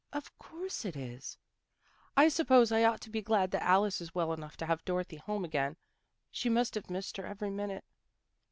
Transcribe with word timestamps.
"Of 0.13 0.35
course 0.39 0.83
it 0.83 0.95
is."" 0.95 1.37
I 2.17 2.27
suppose 2.27 2.71
I 2.71 2.83
ought 2.83 3.01
to 3.01 3.11
be 3.11 3.21
glad 3.21 3.51
that 3.51 3.61
Alice 3.61 4.01
is 4.01 4.15
well 4.15 4.33
enough 4.33 4.57
to 4.57 4.65
have 4.65 4.83
Dorothy 4.83 5.17
home 5.17 5.45
again. 5.45 5.77
She 6.31 6.49
must 6.49 6.73
have 6.73 6.89
missed 6.89 7.17
her 7.17 7.25
every 7.27 7.51
minute. 7.51 7.85